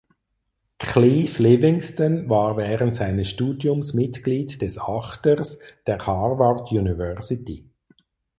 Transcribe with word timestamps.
Cleve 0.79 1.43
Livingston 1.43 2.27
war 2.27 2.57
während 2.57 2.95
seines 2.95 3.29
Studiums 3.29 3.93
Mitglied 3.93 4.59
des 4.59 4.79
Achters 4.79 5.59
der 5.85 6.07
Harvard 6.07 6.71
University. 6.71 7.69